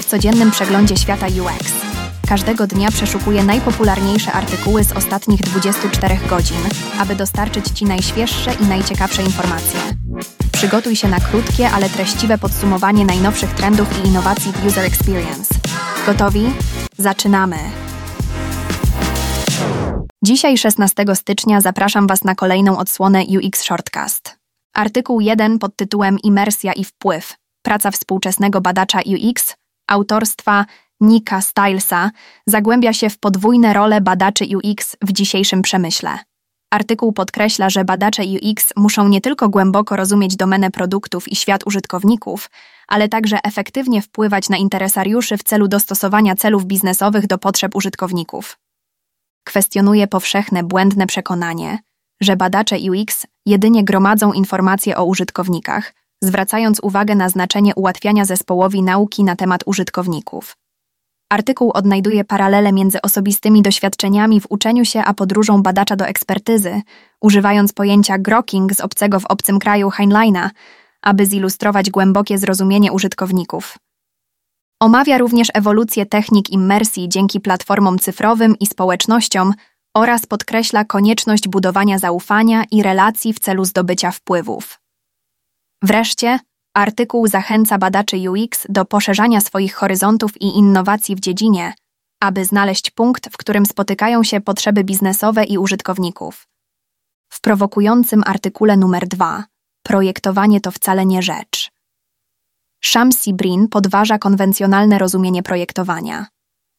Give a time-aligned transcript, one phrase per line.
[0.00, 1.72] W codziennym przeglądzie świata UX.
[2.28, 6.56] Każdego dnia przeszukuję najpopularniejsze artykuły z ostatnich 24 godzin,
[6.98, 9.80] aby dostarczyć Ci najświeższe i najciekawsze informacje.
[10.52, 15.54] Przygotuj się na krótkie, ale treściwe podsumowanie najnowszych trendów i innowacji w User Experience.
[16.06, 16.52] Gotowi?
[16.98, 17.56] Zaczynamy!
[20.24, 24.38] Dzisiaj, 16 stycznia, zapraszam Was na kolejną odsłonę UX Shortcast.
[24.74, 27.34] Artykuł 1 pod tytułem Imersja i wpływ.
[27.62, 29.54] Praca współczesnego badacza UX,
[29.86, 30.64] autorstwa
[31.00, 32.10] Nika Stylesa,
[32.46, 36.18] zagłębia się w podwójne role badaczy UX w dzisiejszym przemyśle.
[36.70, 42.50] Artykuł podkreśla, że badacze UX muszą nie tylko głęboko rozumieć domenę produktów i świat użytkowników,
[42.88, 48.58] ale także efektywnie wpływać na interesariuszy w celu dostosowania celów biznesowych do potrzeb użytkowników.
[49.44, 51.78] Kwestionuje powszechne błędne przekonanie,
[52.20, 59.24] że badacze UX jedynie gromadzą informacje o użytkownikach, zwracając uwagę na znaczenie ułatwiania zespołowi nauki
[59.24, 60.56] na temat użytkowników.
[61.30, 66.82] Artykuł odnajduje paralele między osobistymi doświadczeniami w uczeniu się a podróżą badacza do ekspertyzy,
[67.20, 70.50] używając pojęcia grokking z obcego w obcym kraju Heinleina,
[71.02, 73.78] aby zilustrować głębokie zrozumienie użytkowników.
[74.80, 79.52] Omawia również ewolucję technik immersji dzięki platformom cyfrowym i społecznościom
[79.94, 84.83] oraz podkreśla konieczność budowania zaufania i relacji w celu zdobycia wpływów.
[85.84, 86.38] Wreszcie,
[86.74, 91.74] artykuł zachęca badaczy UX do poszerzania swoich horyzontów i innowacji w dziedzinie,
[92.20, 96.48] aby znaleźć punkt, w którym spotykają się potrzeby biznesowe i użytkowników.
[97.32, 99.44] W prowokującym artykule numer 2
[99.82, 101.70] projektowanie to wcale nie rzecz.
[102.84, 106.26] Shamsi Brin podważa konwencjonalne rozumienie projektowania.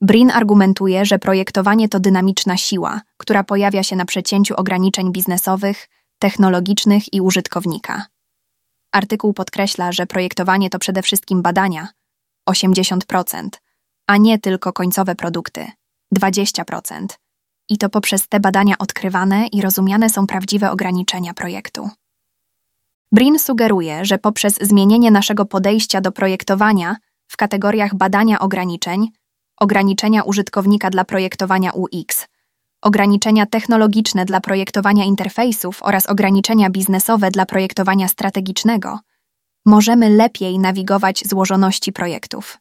[0.00, 7.14] Brin argumentuje, że projektowanie to dynamiczna siła, która pojawia się na przecięciu ograniczeń biznesowych, technologicznych
[7.14, 8.06] i użytkownika.
[8.92, 11.88] Artykuł podkreśla, że projektowanie to przede wszystkim badania
[12.50, 13.48] 80%,
[14.06, 15.70] a nie tylko końcowe produkty
[16.18, 17.06] 20%.
[17.68, 21.90] I to poprzez te badania odkrywane i rozumiane są prawdziwe ograniczenia projektu.
[23.12, 26.96] Brin sugeruje, że poprzez zmienienie naszego podejścia do projektowania
[27.28, 29.08] w kategoriach badania ograniczeń,
[29.56, 32.26] ograniczenia użytkownika dla projektowania UX,
[32.82, 38.98] ograniczenia technologiczne dla projektowania interfejsów oraz ograniczenia biznesowe dla projektowania strategicznego,
[39.66, 42.58] możemy lepiej nawigować złożoności projektów.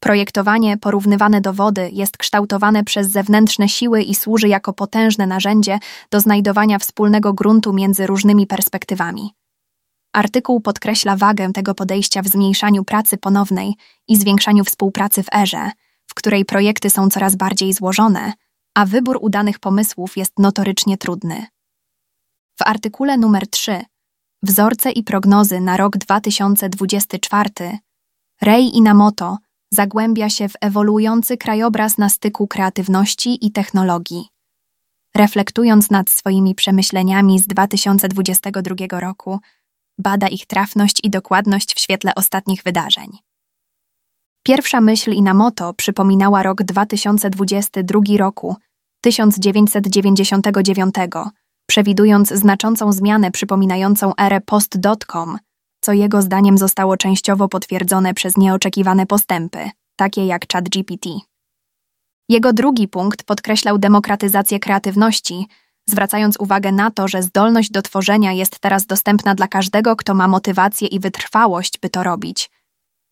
[0.00, 5.78] Projektowanie porównywane do wody jest kształtowane przez zewnętrzne siły i służy jako potężne narzędzie
[6.10, 9.30] do znajdowania wspólnego gruntu między różnymi perspektywami.
[10.12, 13.74] Artykuł podkreśla wagę tego podejścia w zmniejszaniu pracy ponownej
[14.08, 15.70] i zwiększaniu współpracy w erze,
[16.06, 18.32] w której projekty są coraz bardziej złożone,
[18.74, 21.46] a wybór udanych pomysłów jest notorycznie trudny.
[22.56, 23.82] W artykule numer 3
[24.42, 27.50] Wzorce i prognozy na rok 2024
[28.42, 29.38] Rei Inamoto
[29.72, 34.28] zagłębia się w ewoluujący krajobraz na styku kreatywności i technologii.
[35.14, 39.40] Reflektując nad swoimi przemyśleniami z 2022 roku,
[39.98, 43.18] bada ich trafność i dokładność w świetle ostatnich wydarzeń.
[44.46, 48.56] Pierwsza myśl Inamoto przypominała rok 2022 roku
[49.00, 50.94] 1999,
[51.66, 55.38] przewidując znaczącą zmianę przypominającą erę post.com,
[55.80, 61.08] co jego zdaniem zostało częściowo potwierdzone przez nieoczekiwane postępy, takie jak ChatGPT.
[62.28, 65.46] Jego drugi punkt podkreślał demokratyzację kreatywności,
[65.88, 70.28] zwracając uwagę na to, że zdolność do tworzenia jest teraz dostępna dla każdego, kto ma
[70.28, 72.50] motywację i wytrwałość, by to robić.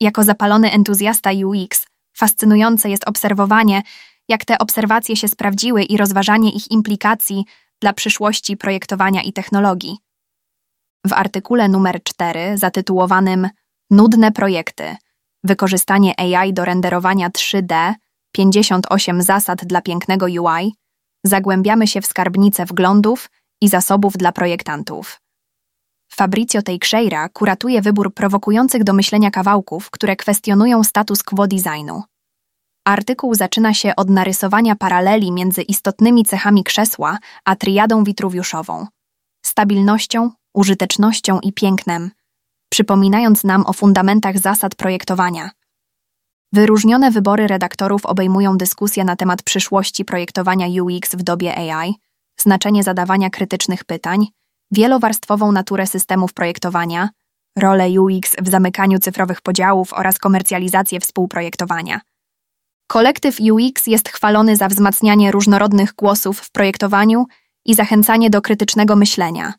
[0.00, 3.82] Jako zapalony entuzjasta UX, fascynujące jest obserwowanie,
[4.28, 7.44] jak te obserwacje się sprawdziły i rozważanie ich implikacji
[7.80, 9.98] dla przyszłości projektowania i technologii.
[11.06, 13.48] W artykule numer 4 zatytułowanym
[13.90, 14.96] Nudne projekty
[15.44, 17.94] wykorzystanie AI do renderowania 3D
[18.32, 20.74] 58 zasad dla pięknego UI
[21.24, 23.30] zagłębiamy się w skarbnicę wglądów
[23.60, 25.20] i zasobów dla projektantów.
[26.20, 32.02] Fabrizio Teixeira kuratuje wybór prowokujących do myślenia kawałków, które kwestionują status quo designu.
[32.84, 38.86] Artykuł zaczyna się od narysowania paraleli między istotnymi cechami krzesła a triadą witruwiuszową
[39.46, 42.10] stabilnością, użytecznością i pięknem,
[42.72, 45.50] przypominając nam o fundamentach zasad projektowania.
[46.52, 51.94] Wyróżnione wybory redaktorów obejmują dyskusję na temat przyszłości projektowania UX w dobie AI,
[52.40, 54.26] znaczenie zadawania krytycznych pytań,
[54.70, 57.08] wielowarstwową naturę systemów projektowania,
[57.58, 62.00] rolę UX w zamykaniu cyfrowych podziałów oraz komercjalizację współprojektowania.
[62.86, 67.26] Kolektyw UX jest chwalony za wzmacnianie różnorodnych głosów w projektowaniu
[67.64, 69.54] i zachęcanie do krytycznego myślenia.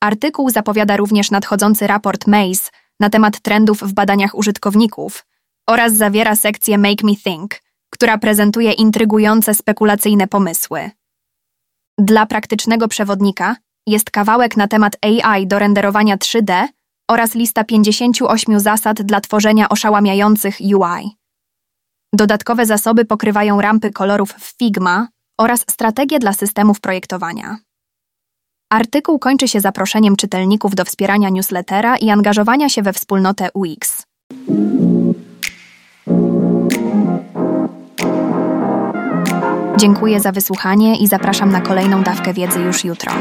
[0.00, 2.70] Artykuł zapowiada również nadchodzący raport Maze
[3.00, 5.26] na temat trendów w badaniach użytkowników
[5.68, 7.54] oraz zawiera sekcję Make Me Think,
[7.90, 10.90] która prezentuje intrygujące spekulacyjne pomysły.
[11.98, 13.56] Dla praktycznego przewodnika
[13.88, 16.66] jest kawałek na temat AI do renderowania 3D
[17.10, 21.16] oraz lista 58 zasad dla tworzenia oszałamiających UI.
[22.12, 25.08] Dodatkowe zasoby pokrywają rampy kolorów w Figma
[25.38, 27.56] oraz strategie dla systemów projektowania.
[28.72, 34.02] Artykuł kończy się zaproszeniem czytelników do wspierania newslettera i angażowania się we wspólnotę UX.
[39.76, 43.12] Dziękuję za wysłuchanie i zapraszam na kolejną dawkę wiedzy już jutro.